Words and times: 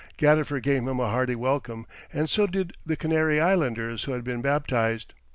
Gadifer 0.17 0.59
gave 0.59 0.81
him 0.87 0.99
a 0.99 1.09
hearty 1.11 1.35
welcome, 1.35 1.85
and 2.11 2.27
so 2.27 2.47
did 2.47 2.73
the 2.83 2.95
Canary 2.95 3.39
islanders 3.39 4.05
who 4.05 4.13
had 4.13 4.23
been 4.23 4.41
baptized. 4.41 5.13